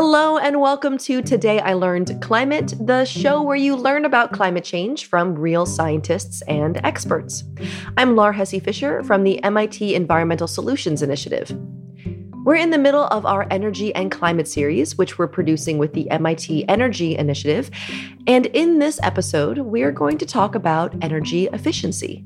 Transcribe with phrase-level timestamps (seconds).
[0.00, 4.62] Hello, and welcome to Today I Learned Climate, the show where you learn about climate
[4.62, 7.42] change from real scientists and experts.
[7.96, 11.50] I'm Laur Hesse Fisher from the MIT Environmental Solutions Initiative.
[12.44, 16.08] We're in the middle of our energy and climate series, which we're producing with the
[16.12, 17.68] MIT Energy Initiative.
[18.28, 22.24] And in this episode, we're going to talk about energy efficiency.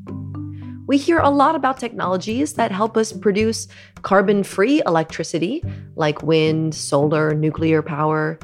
[0.93, 3.67] We hear a lot about technologies that help us produce
[4.03, 5.65] carbon free electricity,
[5.97, 8.39] like wind, solar, nuclear power.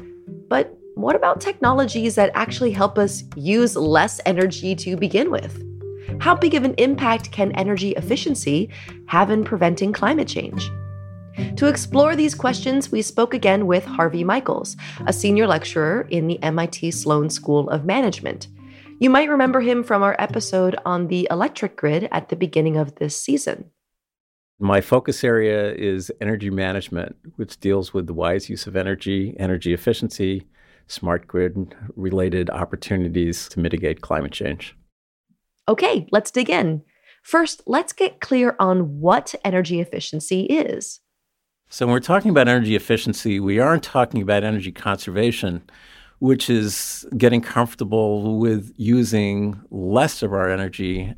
[0.47, 5.63] But what about technologies that actually help us use less energy to begin with?
[6.21, 8.71] How big of an impact can energy efficiency
[9.05, 10.71] have in preventing climate change?
[11.57, 16.41] To explore these questions, we spoke again with Harvey Michaels, a senior lecturer in the
[16.41, 18.47] MIT Sloan School of Management.
[19.01, 22.95] You might remember him from our episode on the electric grid at the beginning of
[22.95, 23.71] this season.
[24.59, 29.73] My focus area is energy management, which deals with the wise use of energy, energy
[29.73, 30.47] efficiency,
[30.87, 34.75] smart grid related opportunities to mitigate climate change.
[35.69, 36.81] Okay, let's dig in.
[37.23, 40.99] First, let's get clear on what energy efficiency is.
[41.69, 45.61] So, when we're talking about energy efficiency, we aren't talking about energy conservation,
[46.19, 51.13] which is getting comfortable with using less of our energy.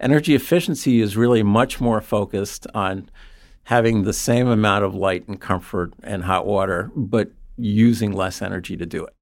[0.00, 3.08] Energy efficiency is really much more focused on
[3.64, 8.76] having the same amount of light and comfort and hot water, but using less energy
[8.76, 9.12] to do it.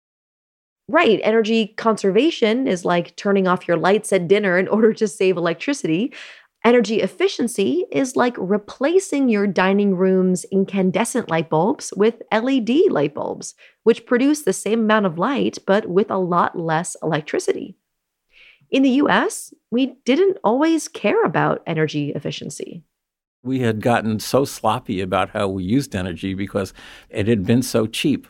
[0.86, 1.18] Right.
[1.22, 6.12] Energy conservation is like turning off your lights at dinner in order to save electricity.
[6.64, 13.54] Energy efficiency is like replacing your dining room's incandescent light bulbs with LED light bulbs,
[13.82, 17.76] which produce the same amount of light but with a lot less electricity.
[18.70, 22.82] In the US, we didn't always care about energy efficiency.
[23.42, 26.72] We had gotten so sloppy about how we used energy because
[27.10, 28.26] it had been so cheap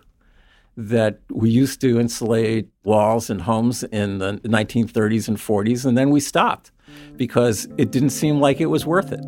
[0.77, 6.11] that we used to insulate walls and homes in the 1930s and 40s, and then
[6.11, 6.73] we stopped
[7.17, 9.21] because it didn't seem like it was worth it.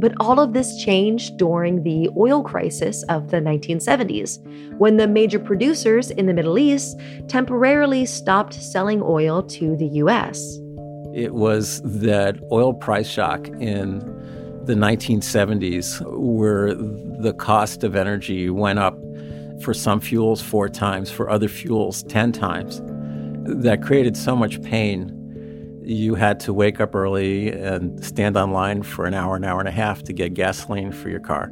[0.00, 4.38] But all of this changed during the oil crisis of the 1970s,
[4.78, 6.98] when the major producers in the Middle East
[7.28, 10.58] temporarily stopped selling oil to the US.
[11.14, 13.98] It was that oil price shock in
[14.64, 18.98] the 1970s where the cost of energy went up
[19.62, 22.80] for some fuels four times, for other fuels 10 times.
[23.44, 25.19] That created so much pain
[25.90, 29.68] you had to wake up early and stand online for an hour, an hour and
[29.68, 31.50] a half to get gasoline for your car.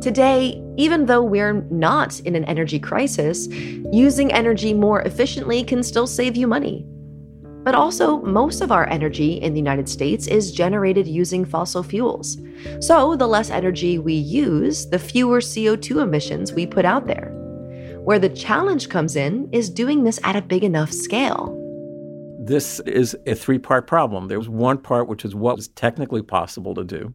[0.00, 6.06] Today, even though we're not in an energy crisis, using energy more efficiently can still
[6.06, 6.86] save you money.
[7.64, 12.36] But also, most of our energy in the United States is generated using fossil fuels.
[12.78, 17.32] So, the less energy we use, the fewer CO2 emissions we put out there.
[18.04, 21.65] Where the challenge comes in is doing this at a big enough scale
[22.46, 24.28] this is a three part problem.
[24.28, 27.14] There was one part which is what was technically possible to do,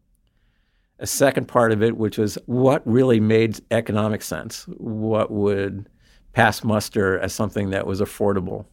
[0.98, 5.88] a second part of it, which was what really made economic sense, what would
[6.32, 8.66] pass muster as something that was affordable.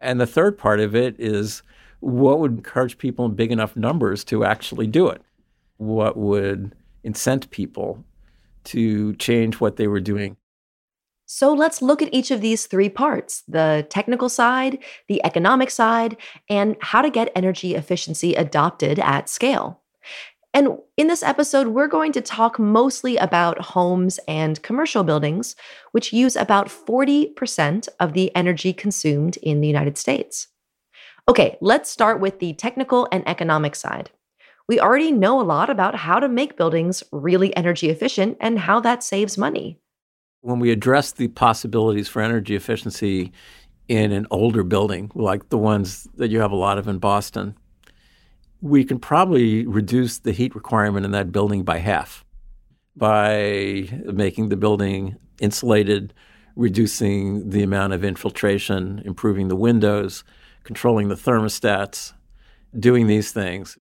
[0.00, 1.62] And the third part of it is
[2.00, 5.22] what would encourage people in big enough numbers to actually do it?
[5.78, 8.04] What would incent people
[8.64, 10.36] to change what they were doing?
[11.26, 14.78] So let's look at each of these three parts the technical side,
[15.08, 16.16] the economic side,
[16.48, 19.82] and how to get energy efficiency adopted at scale.
[20.54, 25.54] And in this episode, we're going to talk mostly about homes and commercial buildings,
[25.92, 30.48] which use about 40% of the energy consumed in the United States.
[31.28, 34.10] Okay, let's start with the technical and economic side.
[34.68, 38.80] We already know a lot about how to make buildings really energy efficient and how
[38.80, 39.80] that saves money
[40.40, 43.32] when we address the possibilities for energy efficiency
[43.88, 47.56] in an older building, like the ones that you have a lot of in Boston,
[48.60, 52.24] we can probably reduce the heat requirement in that building by half
[52.96, 56.14] by making the building insulated,
[56.56, 60.24] reducing the amount of infiltration, improving the windows,
[60.64, 62.14] controlling the thermostats,
[62.78, 63.76] doing these things.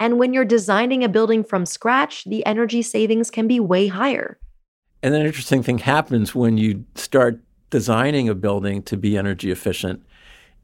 [0.00, 4.38] And when you're designing a building from scratch, the energy savings can be way higher.
[5.02, 7.40] And an interesting thing happens when you start
[7.70, 10.04] designing a building to be energy efficient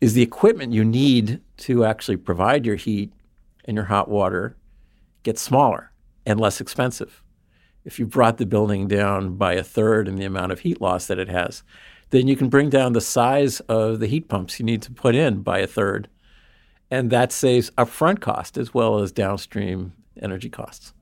[0.00, 3.12] is the equipment you need to actually provide your heat
[3.64, 4.56] and your hot water
[5.22, 5.92] gets smaller
[6.26, 7.22] and less expensive.
[7.84, 11.06] If you brought the building down by a third in the amount of heat loss
[11.06, 11.62] that it has,
[12.10, 15.14] then you can bring down the size of the heat pumps you need to put
[15.14, 16.08] in by a third.
[16.90, 20.92] And that saves upfront cost as well as downstream energy costs.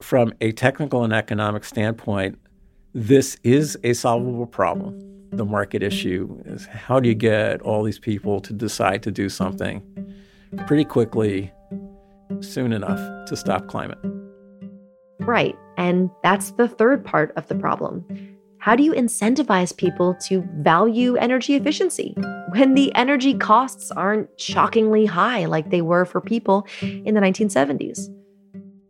[0.00, 2.38] From a technical and economic standpoint,
[2.94, 4.98] this is a solvable problem.
[5.30, 9.28] The market issue is how do you get all these people to decide to do
[9.28, 9.82] something
[10.66, 11.52] pretty quickly,
[12.40, 13.98] soon enough to stop climate?
[15.20, 15.54] Right.
[15.76, 18.04] And that's the third part of the problem.
[18.58, 22.16] How do you incentivize people to value energy efficiency
[22.54, 28.08] when the energy costs aren't shockingly high like they were for people in the 1970s?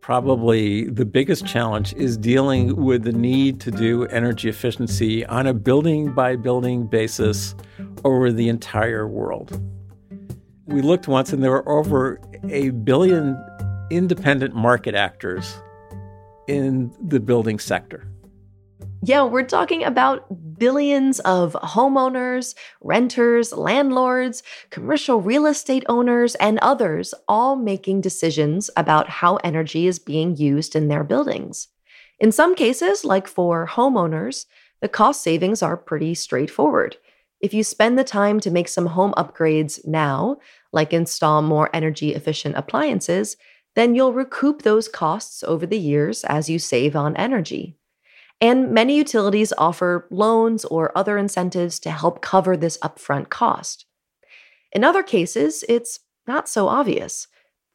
[0.09, 5.53] Probably the biggest challenge is dealing with the need to do energy efficiency on a
[5.53, 7.53] building by building basis
[8.03, 9.61] over the entire world.
[10.65, 12.19] We looked once and there were over
[12.49, 13.37] a billion
[13.91, 15.61] independent market actors
[16.47, 18.07] in the building sector.
[19.03, 20.25] Yeah, we're talking about
[20.59, 29.09] billions of homeowners, renters, landlords, commercial real estate owners, and others all making decisions about
[29.09, 31.69] how energy is being used in their buildings.
[32.19, 34.45] In some cases, like for homeowners,
[34.81, 36.97] the cost savings are pretty straightforward.
[37.41, 40.37] If you spend the time to make some home upgrades now,
[40.73, 43.37] like install more energy efficient appliances,
[43.75, 47.78] then you'll recoup those costs over the years as you save on energy.
[48.41, 53.85] And many utilities offer loans or other incentives to help cover this upfront cost.
[54.71, 57.27] In other cases, it's not so obvious.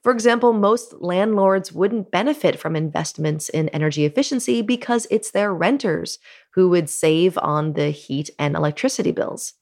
[0.02, 6.18] For example, most landlords wouldn't benefit from investments in energy efficiency because it's their renters
[6.52, 9.54] who would save on the heat and electricity bills.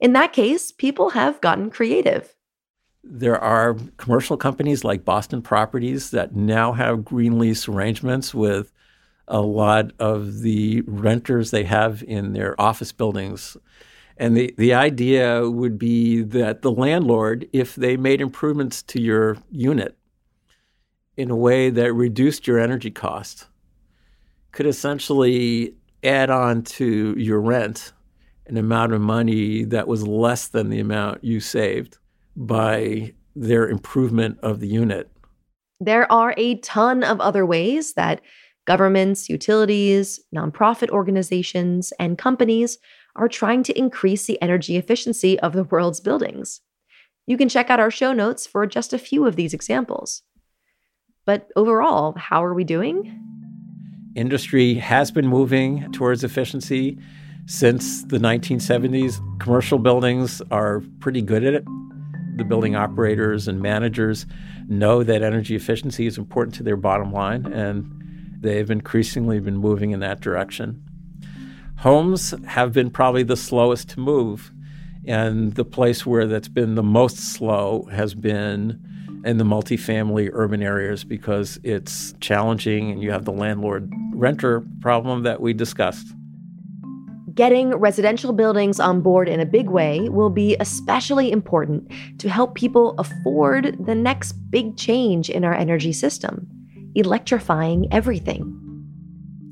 [0.00, 2.34] In that case, people have gotten creative.
[3.04, 8.72] There are commercial companies like Boston Properties that now have green lease arrangements with
[9.28, 13.56] a lot of the renters they have in their office buildings.
[14.16, 19.36] And the, the idea would be that the landlord, if they made improvements to your
[19.50, 19.96] unit
[21.16, 23.46] in a way that reduced your energy cost,
[24.52, 27.92] could essentially add on to your rent
[28.46, 31.98] an amount of money that was less than the amount you saved
[32.36, 35.10] by their improvement of the unit.
[35.80, 38.22] There are a ton of other ways that
[38.66, 42.78] Governments, utilities, nonprofit organizations, and companies
[43.14, 46.60] are trying to increase the energy efficiency of the world's buildings.
[47.26, 50.22] You can check out our show notes for just a few of these examples.
[51.24, 53.20] But overall, how are we doing?
[54.14, 56.98] Industry has been moving towards efficiency
[57.46, 59.20] since the 1970s.
[59.40, 61.64] Commercial buildings are pretty good at it.
[62.36, 64.26] The building operators and managers
[64.68, 67.90] know that energy efficiency is important to their bottom line, and
[68.40, 70.82] They've increasingly been moving in that direction.
[71.78, 74.52] Homes have been probably the slowest to move,
[75.06, 78.82] and the place where that's been the most slow has been
[79.24, 85.22] in the multifamily urban areas because it's challenging and you have the landlord renter problem
[85.24, 86.06] that we discussed.
[87.34, 92.54] Getting residential buildings on board in a big way will be especially important to help
[92.54, 96.48] people afford the next big change in our energy system
[96.96, 98.62] electrifying everything.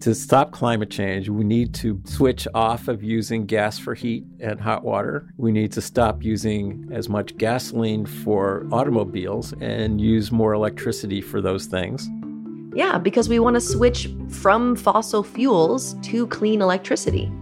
[0.01, 4.61] To stop climate change, we need to switch off of using gas for heat and
[4.61, 5.33] hot water.
[5.39, 11.41] We need to stop using as much gasoline for automobiles and use more electricity for
[11.41, 12.07] those things.
[12.75, 17.33] Yeah, because we want to switch from fossil fuels to clean electricity.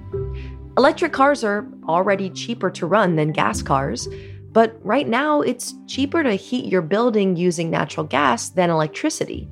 [0.76, 4.09] Electric cars are already cheaper to run than gas cars,
[4.53, 9.49] but right now it's cheaper to heat your building using natural gas than electricity.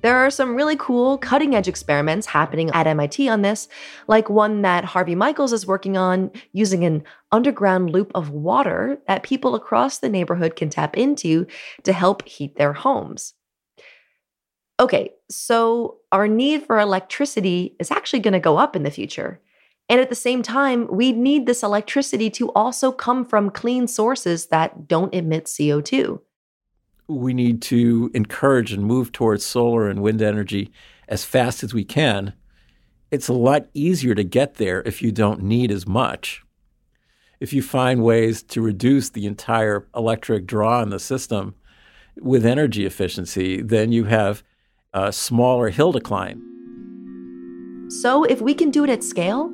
[0.00, 3.68] There are some really cool cutting edge experiments happening at MIT on this,
[4.06, 7.02] like one that Harvey Michaels is working on using an
[7.32, 11.46] underground loop of water that people across the neighborhood can tap into
[11.82, 13.34] to help heat their homes.
[14.78, 19.40] Okay, so our need for electricity is actually going to go up in the future.
[19.88, 24.46] And at the same time, we need this electricity to also come from clean sources
[24.46, 26.20] that don't emit CO2
[27.08, 30.70] we need to encourage and move towards solar and wind energy
[31.08, 32.34] as fast as we can.
[33.10, 36.42] It's a lot easier to get there if you don't need as much.
[37.40, 41.54] If you find ways to reduce the entire electric draw in the system
[42.20, 44.42] with energy efficiency, then you have
[44.92, 46.44] a smaller hill to climb.
[47.90, 49.50] So, if we can do it at scale,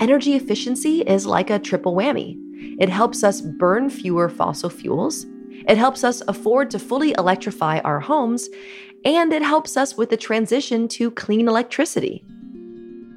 [0.00, 2.36] energy efficiency is like a triple whammy.
[2.80, 5.24] It helps us burn fewer fossil fuels,
[5.68, 8.48] it helps us afford to fully electrify our homes,
[9.04, 12.24] and it helps us with the transition to clean electricity.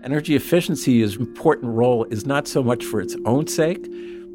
[0.03, 3.86] Energy efficiency's important role is not so much for its own sake,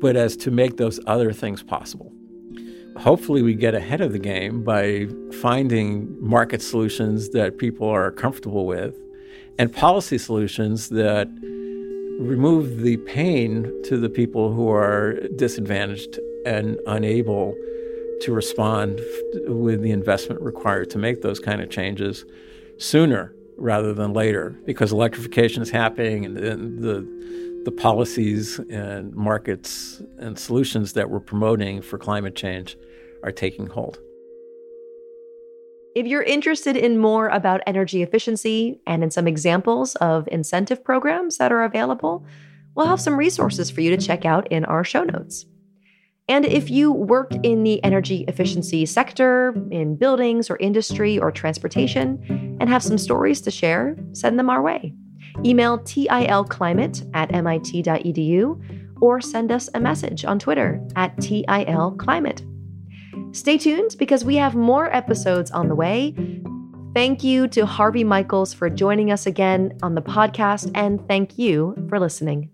[0.01, 2.13] but as to make those other things possible.
[2.97, 5.09] Hopefully, we get ahead of the game by
[5.41, 8.95] finding market solutions that people are comfortable with
[9.59, 11.29] and policy solutions that
[12.21, 17.55] remove the pain to the people who are disadvantaged and unable
[18.25, 19.01] to respond
[19.47, 22.25] with the investment required to make those kind of changes
[22.79, 27.15] sooner rather than later because electrification is happening and, and the
[27.65, 32.77] the policies and markets and solutions that we're promoting for climate change
[33.23, 33.99] are taking hold.
[35.97, 41.39] If you're interested in more about energy efficiency and in some examples of incentive programs
[41.39, 42.27] that are available,
[42.75, 45.47] we'll have some resources for you to check out in our show notes.
[46.29, 52.57] And if you work in the energy efficiency sector, in buildings or industry or transportation,
[52.61, 54.95] and have some stories to share, send them our way.
[55.45, 58.61] Email tilclimate at mit.edu
[59.01, 62.43] or send us a message on Twitter at tilclimate.
[63.33, 66.15] Stay tuned because we have more episodes on the way.
[66.95, 71.75] Thank you to Harvey Michaels for joining us again on the podcast, and thank you
[71.89, 72.54] for listening.